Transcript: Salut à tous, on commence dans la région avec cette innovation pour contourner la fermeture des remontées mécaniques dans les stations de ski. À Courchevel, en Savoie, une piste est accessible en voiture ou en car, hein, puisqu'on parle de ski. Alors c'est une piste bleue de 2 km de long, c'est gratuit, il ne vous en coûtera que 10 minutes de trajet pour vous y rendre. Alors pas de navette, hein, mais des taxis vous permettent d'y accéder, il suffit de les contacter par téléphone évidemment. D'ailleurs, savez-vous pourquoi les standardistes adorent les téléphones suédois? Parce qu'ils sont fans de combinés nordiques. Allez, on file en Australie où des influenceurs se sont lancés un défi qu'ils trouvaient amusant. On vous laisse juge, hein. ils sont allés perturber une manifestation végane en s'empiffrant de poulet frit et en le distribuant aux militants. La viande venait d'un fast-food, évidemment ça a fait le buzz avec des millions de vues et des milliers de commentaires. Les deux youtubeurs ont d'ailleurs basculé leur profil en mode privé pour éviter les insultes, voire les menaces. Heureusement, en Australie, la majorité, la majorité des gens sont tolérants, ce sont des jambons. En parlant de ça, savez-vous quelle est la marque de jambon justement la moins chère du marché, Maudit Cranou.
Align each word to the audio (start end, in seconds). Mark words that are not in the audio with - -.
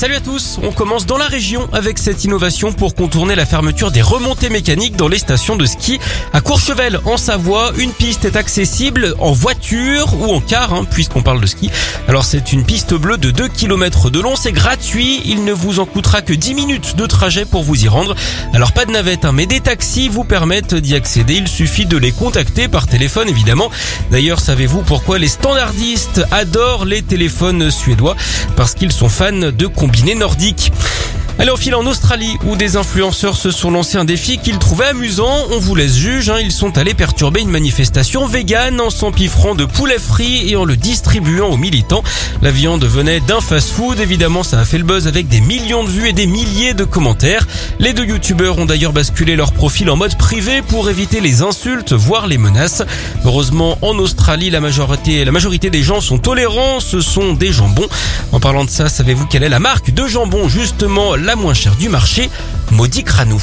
Salut 0.00 0.14
à 0.14 0.20
tous, 0.20 0.58
on 0.62 0.72
commence 0.72 1.04
dans 1.04 1.18
la 1.18 1.26
région 1.26 1.68
avec 1.74 1.98
cette 1.98 2.24
innovation 2.24 2.72
pour 2.72 2.94
contourner 2.94 3.34
la 3.34 3.44
fermeture 3.44 3.90
des 3.90 4.00
remontées 4.00 4.48
mécaniques 4.48 4.96
dans 4.96 5.08
les 5.08 5.18
stations 5.18 5.56
de 5.56 5.66
ski. 5.66 5.98
À 6.32 6.40
Courchevel, 6.40 6.98
en 7.04 7.18
Savoie, 7.18 7.72
une 7.76 7.92
piste 7.92 8.24
est 8.24 8.34
accessible 8.34 9.14
en 9.18 9.32
voiture 9.32 10.18
ou 10.18 10.32
en 10.32 10.40
car, 10.40 10.72
hein, 10.72 10.86
puisqu'on 10.90 11.20
parle 11.20 11.42
de 11.42 11.46
ski. 11.46 11.70
Alors 12.08 12.24
c'est 12.24 12.54
une 12.54 12.64
piste 12.64 12.94
bleue 12.94 13.18
de 13.18 13.30
2 13.30 13.48
km 13.48 14.08
de 14.08 14.20
long, 14.20 14.36
c'est 14.36 14.52
gratuit, 14.52 15.20
il 15.26 15.44
ne 15.44 15.52
vous 15.52 15.80
en 15.80 15.84
coûtera 15.84 16.22
que 16.22 16.32
10 16.32 16.54
minutes 16.54 16.96
de 16.96 17.04
trajet 17.04 17.44
pour 17.44 17.62
vous 17.62 17.84
y 17.84 17.88
rendre. 17.88 18.16
Alors 18.54 18.72
pas 18.72 18.86
de 18.86 18.92
navette, 18.92 19.26
hein, 19.26 19.32
mais 19.32 19.44
des 19.44 19.60
taxis 19.60 20.08
vous 20.08 20.24
permettent 20.24 20.74
d'y 20.74 20.94
accéder, 20.94 21.34
il 21.34 21.46
suffit 21.46 21.84
de 21.84 21.98
les 21.98 22.12
contacter 22.12 22.68
par 22.68 22.86
téléphone 22.86 23.28
évidemment. 23.28 23.68
D'ailleurs, 24.10 24.40
savez-vous 24.40 24.80
pourquoi 24.80 25.18
les 25.18 25.28
standardistes 25.28 26.22
adorent 26.30 26.86
les 26.86 27.02
téléphones 27.02 27.70
suédois? 27.70 28.16
Parce 28.56 28.72
qu'ils 28.72 28.92
sont 28.92 29.10
fans 29.10 29.32
de 29.32 29.66
combinés 29.90 30.14
nordiques. 30.14 30.70
Allez, 31.40 31.52
on 31.52 31.56
file 31.56 31.74
en 31.74 31.86
Australie 31.86 32.36
où 32.44 32.54
des 32.54 32.76
influenceurs 32.76 33.34
se 33.34 33.50
sont 33.50 33.70
lancés 33.70 33.96
un 33.96 34.04
défi 34.04 34.36
qu'ils 34.36 34.58
trouvaient 34.58 34.88
amusant. 34.88 35.46
On 35.52 35.58
vous 35.58 35.74
laisse 35.74 35.96
juge, 35.96 36.28
hein. 36.28 36.36
ils 36.38 36.52
sont 36.52 36.76
allés 36.76 36.92
perturber 36.92 37.40
une 37.40 37.48
manifestation 37.48 38.26
végane 38.26 38.78
en 38.78 38.90
s'empiffrant 38.90 39.54
de 39.54 39.64
poulet 39.64 39.98
frit 39.98 40.50
et 40.50 40.56
en 40.56 40.66
le 40.66 40.76
distribuant 40.76 41.48
aux 41.48 41.56
militants. 41.56 42.02
La 42.42 42.50
viande 42.50 42.84
venait 42.84 43.20
d'un 43.20 43.40
fast-food, 43.40 44.00
évidemment 44.00 44.42
ça 44.42 44.60
a 44.60 44.66
fait 44.66 44.76
le 44.76 44.84
buzz 44.84 45.08
avec 45.08 45.28
des 45.28 45.40
millions 45.40 45.82
de 45.82 45.88
vues 45.88 46.10
et 46.10 46.12
des 46.12 46.26
milliers 46.26 46.74
de 46.74 46.84
commentaires. 46.84 47.46
Les 47.78 47.94
deux 47.94 48.04
youtubeurs 48.04 48.58
ont 48.58 48.66
d'ailleurs 48.66 48.92
basculé 48.92 49.34
leur 49.34 49.54
profil 49.54 49.88
en 49.88 49.96
mode 49.96 50.18
privé 50.18 50.60
pour 50.60 50.90
éviter 50.90 51.20
les 51.20 51.40
insultes, 51.40 51.94
voire 51.94 52.26
les 52.26 52.36
menaces. 52.36 52.82
Heureusement, 53.24 53.78
en 53.80 53.98
Australie, 53.98 54.50
la 54.50 54.60
majorité, 54.60 55.24
la 55.24 55.32
majorité 55.32 55.70
des 55.70 55.82
gens 55.82 56.02
sont 56.02 56.18
tolérants, 56.18 56.80
ce 56.80 57.00
sont 57.00 57.32
des 57.32 57.50
jambons. 57.50 57.88
En 58.32 58.40
parlant 58.40 58.66
de 58.66 58.70
ça, 58.70 58.90
savez-vous 58.90 59.24
quelle 59.24 59.42
est 59.42 59.48
la 59.48 59.58
marque 59.58 59.94
de 59.94 60.06
jambon 60.06 60.46
justement 60.50 61.16
la 61.30 61.36
moins 61.36 61.54
chère 61.54 61.76
du 61.76 61.88
marché, 61.88 62.28
Maudit 62.72 63.04
Cranou. 63.04 63.40